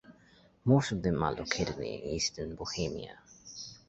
Most 0.65 0.91
of 0.93 1.03
them 1.03 1.21
are 1.21 1.31
located 1.35 1.77
in 1.77 1.83
Eastern 1.83 2.55
Bohemia. 2.55 3.19